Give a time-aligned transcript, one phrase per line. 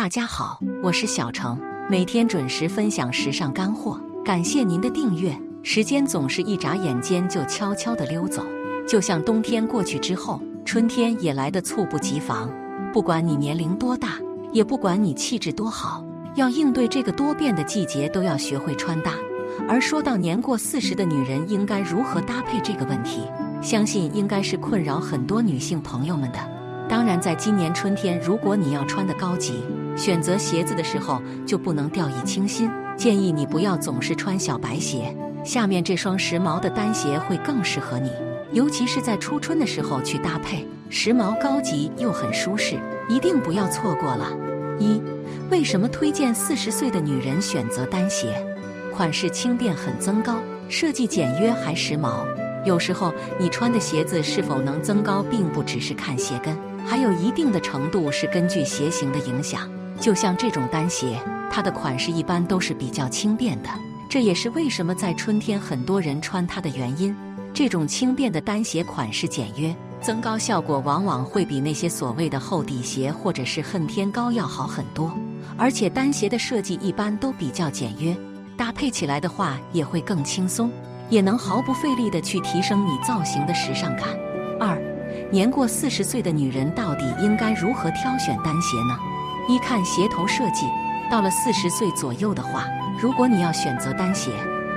[0.00, 4.00] 大家好，我是小程，每天准时分享时尚干货。
[4.24, 5.38] 感谢您的订阅。
[5.62, 8.42] 时间总是一眨眼间就悄悄地溜走，
[8.88, 12.50] 就像冬天过去之后，春天也来得猝不及防。
[12.94, 14.14] 不管你年龄多大，
[14.54, 16.02] 也不管你气质多好，
[16.34, 19.12] 要应对这个多变的季节，都要学会穿搭。
[19.68, 23.20] 而说到年过四十的女人应该如何搭配这个问题，
[23.60, 26.38] 相信应该是困扰很多女性朋友们的。
[26.88, 29.62] 当然，在今年春天，如果你要穿的高级，
[30.00, 32.70] 选择鞋子的时候就不能掉以轻心。
[32.96, 35.14] 建议你不要总是穿小白鞋，
[35.44, 38.10] 下面这双时髦的单鞋会更适合你，
[38.50, 44.32] 尤其是在初春的时候去搭配，时髦高级又很舒适，一定不要错过了。
[44.78, 45.02] 一，
[45.50, 48.42] 为什么推荐四十岁的女人选择单鞋？
[48.94, 50.36] 款式轻便很增高，
[50.70, 52.24] 设计简约还时髦。
[52.64, 59.68] 有时候你穿的鞋子是否能增高，并不只是看鞋跟，还有一定的程度是根据鞋型的影响。
[60.00, 63.68] 就像这种单鞋，它的款式一般都是比较轻便的，
[64.08, 67.14] 这也是为什么在春天很多人穿它的原因。
[67.52, 75.12] 这种轻便的单鞋款式简约，增高效果往往会比那些所谓的厚底鞋或者是恨天高要好很多。
[75.58, 78.16] 而且单鞋的设计一般都比较简约。
[78.56, 80.70] 搭配起来的话也会更轻松，
[81.08, 84.08] 也能毫不费力的去提升你造型的时尚感。
[84.58, 84.80] 二，
[85.30, 88.96] 年过四十岁的女人到底应该如何挑选单鞋呢？
[89.50, 90.66] 一看鞋头设计，
[91.10, 94.30] 到了四十岁左右的话，如果你要选择单鞋，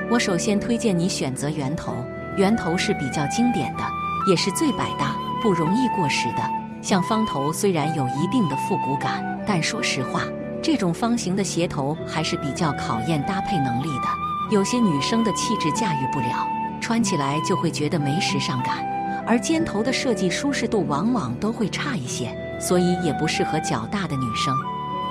[0.10, 1.94] 我首先推荐你选择圆头。
[2.38, 3.84] 圆头是比较经典的，
[4.28, 6.42] 也是最百搭、不容易过时的。
[6.82, 10.24] 像方头虽然有一定的复古感，但说实话。
[10.64, 14.08] 这种方形的鞋头还是比较考验搭配能力的，
[14.50, 16.48] 有些女生的气质驾驭不了，
[16.82, 18.84] 穿起来就会觉得没时尚感。
[19.28, 24.56] 而尖头的设计舒适度往往都会差一些，所以也不适合脚大的女生。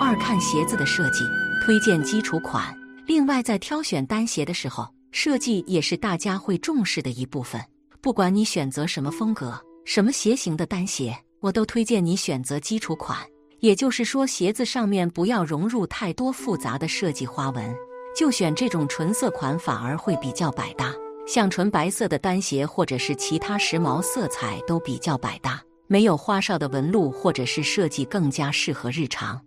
[0.01, 1.25] 二看鞋子的设计，
[1.65, 2.77] 推荐基础款。
[3.07, 7.61] 另外，在挑选单鞋的时候，设计也是大家会重视的一部分。
[8.01, 13.19] 不管你选择什么风格、什么鞋型的单鞋，我都推荐你选择基础款。
[13.61, 17.73] 也就是说，鞋子上面不要融入太多复杂的设计花纹，
[18.17, 20.93] 就选这种纯色款，反而会比较百搭。
[21.29, 25.63] 像纯白色的单鞋，或者是其他时髦色彩都比较百搭。
[25.93, 29.39] 没有花哨的纹路或者是设计，更加适合日常。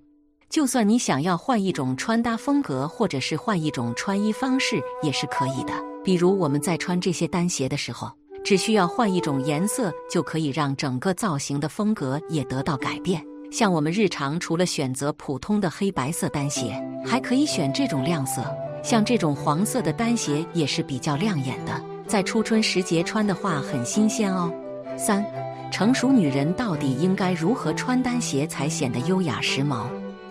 [0.48, 5.74] 就算你想要换一种穿搭风格，或者是换一种穿衣方式，也是可以的。
[6.04, 8.12] 比如我们在穿这些单鞋的时候，
[8.44, 13.26] 只需要换一种颜色，就可以让整个造型的风格也得到改变。
[13.52, 18.46] 像我们日常除了选择普通的黑白色单鞋，还可以选这种亮色。
[18.84, 24.54] 像这种黄色的单鞋也是比较亮眼的，在初春时节穿的话很新鲜哦。
[24.96, 25.26] 三，
[25.72, 29.88] 成熟女人到底应该如何穿单鞋才显得优雅时髦？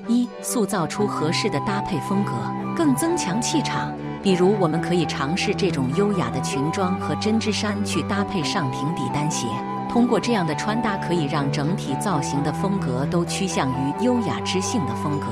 [0.09, 2.33] 一，塑造出合适的搭配风格，
[2.77, 3.93] 更增强气场。
[4.23, 9.47] 比如，我们可以尝试这种优雅的裙装和针织衫去搭配上平底单鞋。
[9.91, 15.27] 通过这样的穿搭，可以让整体造型的风格都趋向于优雅知性的风格，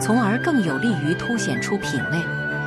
[0.00, 2.18] 从而更有利于凸显出品味。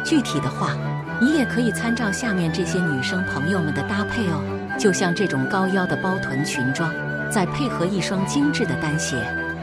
[0.03, 0.75] 具体的话，
[1.21, 4.43] 你也可以参照下面这些女生朋友们的搭配哦，
[4.79, 6.89] 就像这种高腰的包臀裙装，
[7.29, 9.17] 再配合一双精致的单鞋，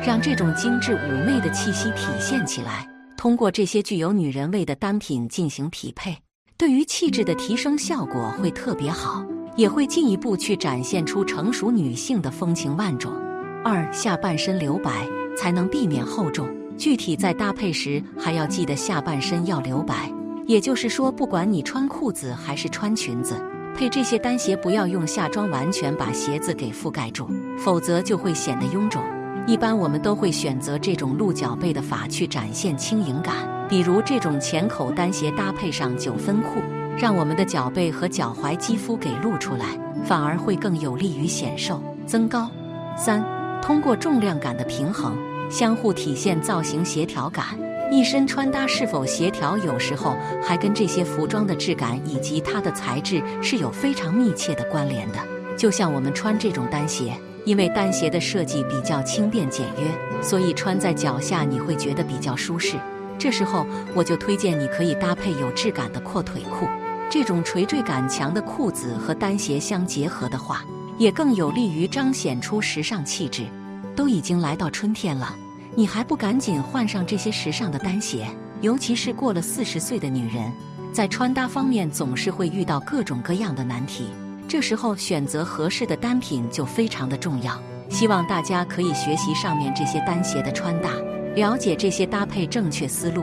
[0.07, 2.87] 让这种精致妩媚的气息体现起来。
[3.17, 6.17] 通过这些具有女人味的单品进行匹配，
[6.59, 9.25] 对于气质的提升效果会特别好。
[9.57, 13.11] 也会进一步去展现出成熟女性的风情万种。
[13.65, 16.47] 二，下半身留白才能避免厚重。
[16.77, 20.13] 具体在搭配时，还要记得下半身要留白。
[20.47, 23.43] 也就是说，不管你穿裤子还是穿裙子，
[23.77, 27.29] 配这些单鞋不要用下装完全把鞋子给覆盖住，
[27.59, 29.03] 否则就会显得臃肿。
[29.47, 33.35] 一般我们都会选择这种露脚背的法去展现轻盈感，
[33.69, 36.63] 比如这种浅口单鞋搭配上九分裤。
[36.99, 39.67] 让我们的脚背和脚踝肌肤给露出来，
[40.07, 42.51] 反而会更有利于显瘦增高。
[42.97, 43.23] 三，
[43.61, 45.15] 通过重量感的平衡，
[45.51, 47.45] 相互体现造型协调感。
[47.91, 55.19] 一身穿搭是否协调，有时候还跟这些服装的质感以及它的材质是有非常密切的关联的。
[55.57, 57.13] 就像我们穿这种单鞋，
[57.45, 62.77] 因为单鞋的设计比较轻便简约，所以穿在脚下你会觉得比较舒适。
[63.19, 66.67] 这时候我就推荐你可以搭配有质感的阔腿裤。
[67.09, 70.65] 这种垂坠感强的裤子和单鞋相结合的话，
[70.99, 73.45] 也更有利于彰显出时尚气质。
[73.95, 75.35] 都已经来到春天了，
[75.79, 78.27] 你还不赶紧换上这些时尚的单鞋？
[78.63, 80.51] 尤其是过了四十岁的女人，
[80.91, 84.07] 在穿搭方面总是会遇到各种各样的难题，
[84.49, 87.61] 这时候选择合适的单品就非常的重要。
[87.91, 90.89] 希望大家可以学习上面这些单鞋的穿搭，
[91.35, 93.23] 了解这些搭配正确思路。